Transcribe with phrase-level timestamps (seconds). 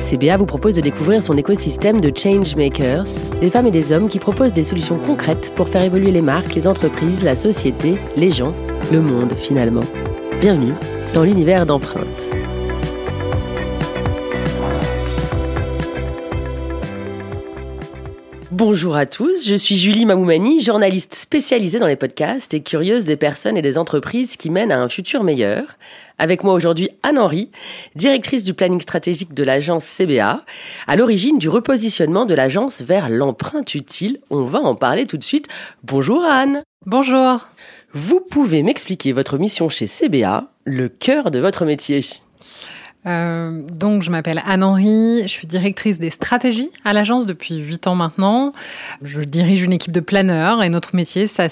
[0.00, 3.04] CBA vous propose de découvrir son écosystème de changemakers,
[3.40, 6.54] des femmes et des hommes qui proposent des solutions concrètes pour faire évoluer les marques,
[6.54, 8.54] les entreprises, la société, les gens,
[8.90, 9.84] le monde finalement.
[10.40, 10.72] Bienvenue
[11.14, 12.39] dans l'univers d'empreinte.
[18.60, 23.16] Bonjour à tous, je suis Julie Mamoumani, journaliste spécialisée dans les podcasts et curieuse des
[23.16, 25.78] personnes et des entreprises qui mènent à un futur meilleur.
[26.18, 27.50] Avec moi aujourd'hui Anne-Henri,
[27.94, 30.44] directrice du planning stratégique de l'agence CBA,
[30.86, 34.18] à l'origine du repositionnement de l'agence vers l'empreinte utile.
[34.28, 35.48] On va en parler tout de suite.
[35.82, 36.62] Bonjour Anne.
[36.84, 37.46] Bonjour.
[37.94, 42.02] Vous pouvez m'expliquer votre mission chez CBA, le cœur de votre métier
[43.06, 47.94] euh, donc, je m'appelle Anne-Henri, je suis directrice des stratégies à l'agence depuis 8 ans
[47.94, 48.52] maintenant.
[49.02, 51.48] Je dirige une équipe de planeurs et notre métier, ça,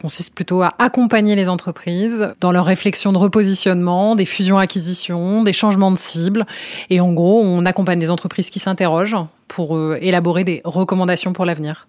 [0.00, 5.90] consiste plutôt à accompagner les entreprises dans leur réflexion de repositionnement, des fusions-acquisitions, des changements
[5.90, 6.46] de cible.
[6.88, 9.16] Et en gros, on accompagne des entreprises qui s'interrogent
[9.48, 11.88] pour euh, élaborer des recommandations pour l'avenir.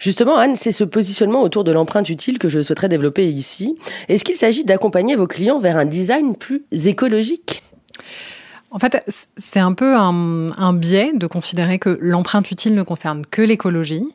[0.00, 3.76] Justement, Anne, c'est ce positionnement autour de l'empreinte utile que je souhaiterais développer ici.
[4.08, 7.62] Est-ce qu'il s'agit d'accompagner vos clients vers un design plus écologique?
[8.70, 9.02] En fait,
[9.36, 14.06] c'est un peu un, biais de considérer que l'empreinte utile ne concerne que l'écologie.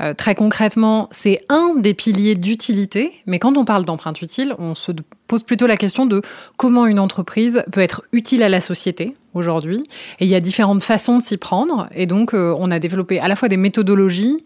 [0.00, 4.74] Euh, très concrètement, c'est un des piliers d'utilité, mais quand on parle d'empreinte utile, on
[4.74, 4.92] se
[5.30, 6.22] pose plutôt la question de
[6.56, 9.84] comment une entreprise peut être utile à la société aujourd'hui.
[10.18, 11.88] Et il y a différentes façons de s'y prendre.
[11.94, 14.38] Et donc, euh, on a développé à la fois des méthodologies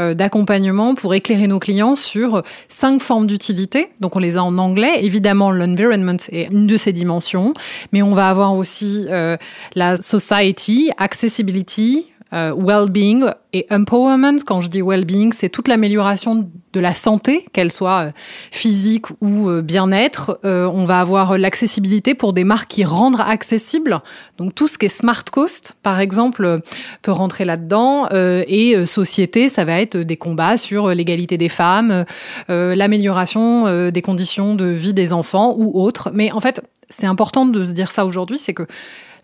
[0.00, 3.90] euh, d'accompagnement pour éclairer nos clients sur cinq formes d'utilité.
[4.00, 5.04] Donc, on les a en anglais.
[5.04, 7.54] Évidemment, l'environment est une de ces dimensions.
[7.92, 9.36] Mais on va avoir aussi euh,
[9.76, 14.42] la society, accessibility, euh, well-being et empowerment.
[14.46, 18.10] Quand je dis well-being, c'est toute l'amélioration de la santé, qu'elle soit euh,
[18.50, 20.40] physique ou euh, bien-être.
[20.42, 24.00] on va avoir l'accessibilité pour des marques qui rendent accessible.
[24.38, 26.60] Donc tout ce qui est smart cost, par exemple,
[27.02, 28.08] peut rentrer là-dedans.
[28.10, 32.04] et société, ça va être des combats sur l'égalité des femmes,
[32.48, 36.10] l'amélioration des conditions de vie des enfants ou autres.
[36.14, 38.66] Mais en fait, c'est important de se dire ça aujourd'hui, c'est que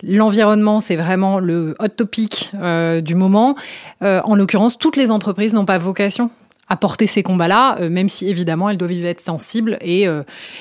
[0.03, 3.57] L'environnement, c'est vraiment le hot topic euh, du moment.
[4.03, 6.31] Euh, en l'occurrence, toutes les entreprises n'ont pas vocation
[6.69, 10.07] à porter ces combats-là, euh, même si évidemment elles doivent y être sensibles et,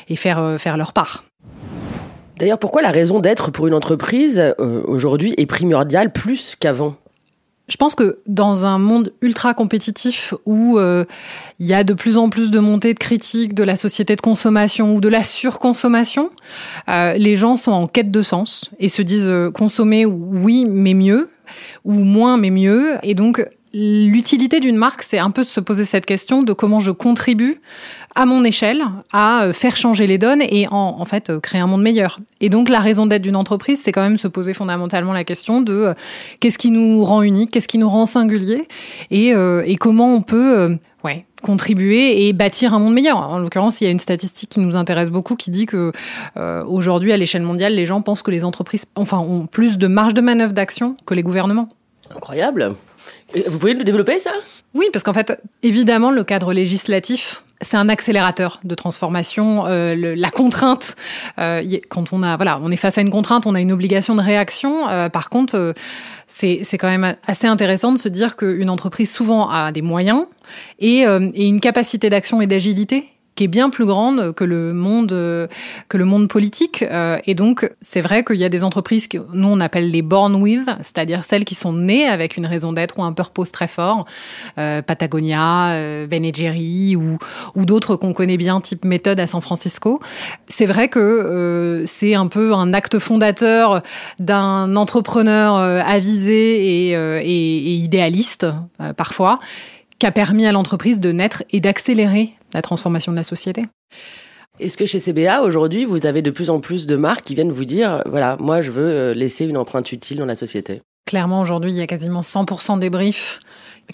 [0.09, 1.23] et faire, faire leur part.
[2.37, 6.95] D'ailleurs, pourquoi la raison d'être pour une entreprise aujourd'hui est primordiale plus qu'avant?
[7.67, 11.05] Je pense que dans un monde ultra compétitif où euh,
[11.59, 14.21] il y a de plus en plus de montées de critiques de la société de
[14.21, 16.29] consommation ou de la surconsommation,
[16.87, 20.93] euh, les gens sont en quête de sens et se disent euh, consommer oui mais
[20.93, 21.29] mieux
[21.83, 22.97] ou moins mais mieux.
[23.03, 23.45] Et donc
[23.79, 27.61] L'utilité d'une marque, c'est un peu de se poser cette question de comment je contribue
[28.15, 28.81] à mon échelle
[29.13, 32.19] à euh, faire changer les donnes et en, fait euh, créer un monde meilleur.
[32.41, 35.61] Et donc la raison d'être d'une entreprise, c'est quand même se poser fondamentalement la question
[35.61, 35.93] de euh,
[36.39, 38.67] qu'est-ce qui nous rend unique, qu'est-ce qui nous rend singulier
[39.11, 39.35] et,
[39.79, 43.17] comment on peut ouais, contribuer et bâtir un monde meilleur.
[43.17, 45.91] En l'occurrence, il y a une statistique qui nous intéresse beaucoup qui dit que
[46.65, 50.15] aujourd'hui, à l'échelle mondiale, les gens pensent que les entreprises, enfin, ont plus de marge
[50.15, 51.69] de manœuvre d'action que les gouvernements.
[52.15, 52.75] Incroyable.
[53.47, 54.31] Vous pouvez le développer, ça?
[54.73, 59.65] Oui, parce qu'en fait, évidemment, le cadre législatif c'est un accélérateur de transformation.
[59.65, 60.95] Euh, la contrainte,
[61.39, 64.15] euh, quand on a, voilà, on est face à une contrainte, on a une obligation
[64.15, 64.87] de réaction.
[64.89, 65.73] Euh, par contre,
[66.27, 70.25] c'est quand même assez intéressant de se dire qu'une entreprise souvent a des moyens
[70.79, 73.05] et, et une capacité d'action et d'agilité
[73.37, 75.47] qui est bien plus grande que le monde
[75.87, 76.83] que le monde politique.
[76.83, 80.01] Euh, et donc, c'est vrai qu'il y a des entreprises que nous on appelle les
[80.01, 83.67] born with, c'est-à-dire celles qui sont nées avec une raison d'être ou un purpose très
[83.67, 84.05] fort,
[84.57, 87.17] euh, Patagonia, euh, Ben Jerry ou,
[87.55, 90.01] ou d'autres qu'on connaît bien, type méthode à San Francisco.
[90.47, 93.83] C'est vrai que euh, c'est un peu un acte fondateur
[94.19, 95.55] d'un entrepreneur
[95.85, 98.47] avisé et, et, et idéaliste
[98.95, 99.39] parfois
[99.99, 103.63] qui a permis à l'entreprise de naître et d'accélérer la transformation de la société.
[104.59, 107.51] Est-ce que chez CBA, aujourd'hui, vous avez de plus en plus de marques qui viennent
[107.51, 110.81] vous dire, voilà, moi, je veux euh, laisser une empreinte utile dans la société?
[111.07, 113.39] Clairement, aujourd'hui, il y a quasiment 100% des briefs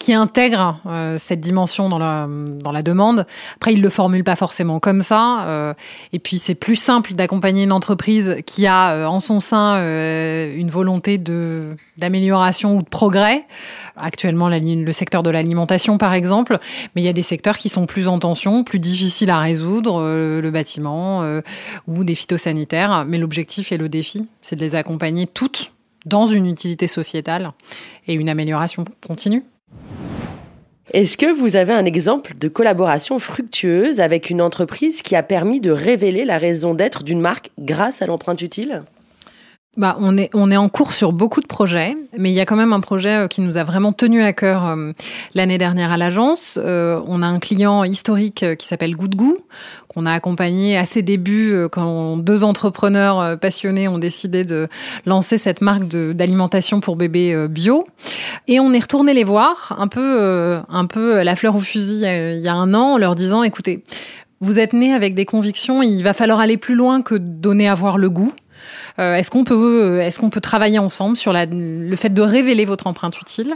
[0.00, 3.24] qui intègrent euh, cette dimension dans la, dans la demande.
[3.54, 5.44] Après, ils le formulent pas forcément comme ça.
[5.44, 5.74] Euh,
[6.12, 10.70] et puis, c'est plus simple d'accompagner une entreprise qui a euh, en son sein une
[10.70, 13.44] volonté de d'amélioration ou de progrès.
[13.96, 16.58] Actuellement, la, le secteur de l'alimentation, par exemple.
[16.96, 20.02] Mais il y a des secteurs qui sont plus en tension, plus difficiles à résoudre,
[20.02, 21.22] le bâtiment
[21.86, 23.04] ou des phytosanitaires.
[23.06, 25.73] Mais l'objectif et le défi, c'est de les accompagner toutes
[26.04, 27.52] dans une utilité sociétale
[28.06, 29.44] et une amélioration continue.
[30.92, 35.60] Est-ce que vous avez un exemple de collaboration fructueuse avec une entreprise qui a permis
[35.60, 38.84] de révéler la raison d'être d'une marque grâce à l'empreinte utile?
[39.76, 42.46] Bah, on est on est en cours sur beaucoup de projets, mais il y a
[42.46, 44.92] quand même un projet euh, qui nous a vraiment tenu à cœur euh,
[45.34, 46.58] l'année dernière à l'agence.
[46.62, 49.38] Euh, on a un client historique qui s'appelle Good Goo
[49.88, 54.66] qu'on a accompagné à ses débuts quand deux entrepreneurs passionnés ont décidé de
[55.06, 57.86] lancer cette marque d'alimentation pour bébés bio.
[58.48, 62.40] Et on est retourné les voir un peu un peu la fleur au fusil il
[62.42, 63.84] y a un an en leur disant écoutez
[64.40, 67.74] vous êtes nés avec des convictions, il va falloir aller plus loin que donner à
[67.74, 68.32] voir le goût.
[68.98, 72.22] Euh, est-ce qu'on peut, euh, est-ce qu'on peut travailler ensemble sur la, le fait de
[72.22, 73.54] révéler votre empreinte utile?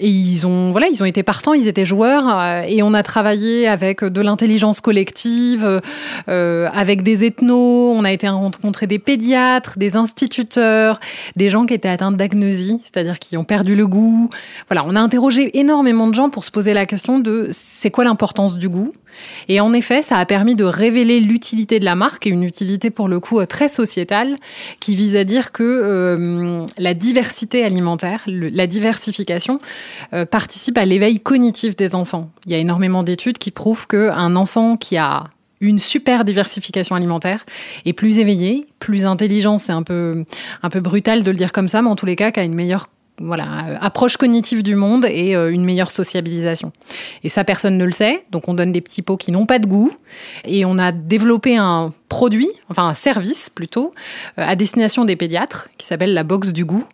[0.00, 3.02] Et ils ont, voilà, ils ont été partants, ils étaient joueurs, euh, et on a
[3.02, 5.80] travaillé avec de l'intelligence collective,
[6.26, 7.92] avec des ethnos.
[7.92, 11.00] On a été rencontrer des pédiatres, des instituteurs,
[11.36, 14.30] des gens qui étaient atteints d'agnosie, c'est-à-dire qui ont perdu le goût.
[14.68, 18.04] Voilà, on a interrogé énormément de gens pour se poser la question de c'est quoi
[18.04, 18.92] l'importance du goût?
[19.48, 22.90] Et en effet, ça a permis de révéler l'utilité de la marque, et une utilité
[22.90, 24.36] pour le coup très sociétale,
[24.80, 29.60] qui vise à dire que euh, la diversité alimentaire, la diversification,
[30.12, 32.30] euh, participe à l'éveil cognitif des enfants.
[32.46, 35.24] Il y a énormément d'études qui prouvent qu'un enfant qui a
[35.60, 37.44] une super diversification alimentaire
[37.84, 40.24] est plus éveillé, plus intelligent, c'est un peu
[40.62, 42.44] un peu brutal de le dire comme ça, mais en tous les cas, qui a
[42.44, 42.88] une meilleure
[43.20, 46.72] voilà, euh, approche cognitive du monde et euh, une meilleure sociabilisation.
[47.22, 48.24] Et ça, personne ne le sait.
[48.30, 49.92] Donc, on donne des petits pots qui n'ont pas de goût.
[50.44, 53.92] Et on a développé un produit, enfin un service plutôt,
[54.38, 56.84] euh, à destination des pédiatres, qui s'appelle la box du goût,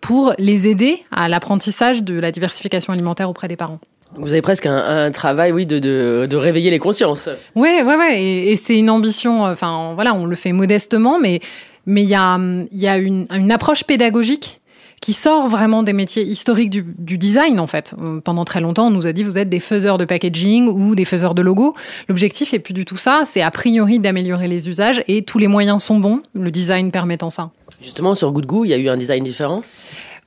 [0.00, 3.78] pour les aider à l'apprentissage de la diversification alimentaire auprès des parents.
[4.16, 7.28] Vous avez presque un, travail, oui, de, de, réveiller les consciences.
[7.54, 8.22] Ouais, ouais, ouais.
[8.22, 9.42] Et, c'est une ambition.
[9.42, 11.40] Enfin, voilà, on le fait modestement, mais
[11.86, 12.38] mais il y a,
[12.72, 14.61] y a une, une approche pédagogique
[15.02, 17.94] qui sort vraiment des métiers historiques du, du, design en fait.
[18.00, 20.94] Euh, pendant très longtemps, on nous a dit vous êtes des faiseurs de packaging ou
[20.94, 21.74] des faiseurs de logos.
[22.08, 25.48] L'objectif est plus du tout ça, c'est a priori d'améliorer les usages et tous les
[25.48, 27.50] moyens sont bons, le design permettant ça.
[27.82, 29.62] Justement, sur Good Goo, il y a eu un design différent?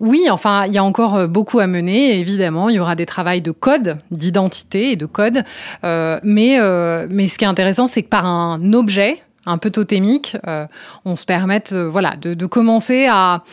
[0.01, 2.19] Oui, enfin, il y a encore euh, beaucoup à mener.
[2.19, 5.43] Évidemment, il y aura des travaux de code, d'identité et de code.
[5.85, 9.69] Euh, mais, euh, mais ce qui est intéressant, c'est que par un objet, un peu
[9.69, 10.65] totémique, euh,
[11.05, 13.43] on se permette euh, voilà, de, commencer à,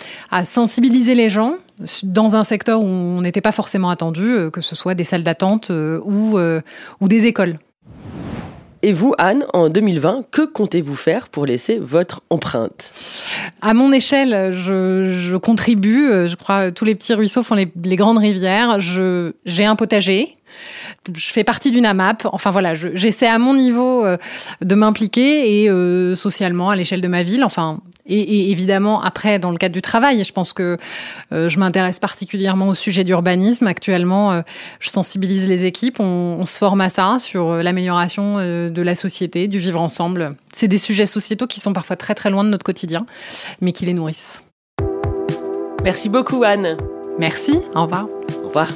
[0.44, 1.56] sensibiliser les gens
[2.02, 5.22] dans un secteur où on n'était pas forcément attendu, euh, que ce soit des salles
[5.22, 6.38] d'attente ou,
[7.00, 7.58] ou des écoles.
[8.84, 12.92] Et vous, Anne, en 2020, que comptez-vous faire pour laisser votre empreinte?
[13.60, 16.08] À mon échelle, je, contribue.
[16.26, 18.80] Je crois tous les petits ruisseaux font les, les grandes rivières.
[18.80, 20.36] J'ai un potager
[21.14, 22.26] je fais partie d'une AMAP.
[22.32, 24.16] Enfin voilà, j'essaie à mon niveau euh,
[24.60, 27.44] de m'impliquer et euh, socialement à l'échelle de ma ville.
[27.44, 30.24] Enfin, et, évidemment après dans le cadre du travail.
[30.24, 30.76] Je pense que
[31.32, 33.66] euh, je m'intéresse particulièrement au sujet d'urbanisme.
[33.66, 34.42] Actuellement,
[34.80, 36.00] je sensibilise les équipes.
[36.00, 40.36] On, on, se forme à ça sur l'amélioration de la société, du vivre ensemble.
[40.52, 43.06] C'est des sujets sociétaux qui sont parfois très très loin de notre quotidien,
[43.60, 44.42] mais qui les nourrissent.
[45.84, 46.76] Merci beaucoup Anne.
[47.18, 47.58] Merci.
[47.74, 48.06] Au revoir.
[48.42, 48.68] Au revoir.